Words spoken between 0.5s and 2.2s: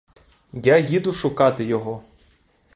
Я їду шукати його.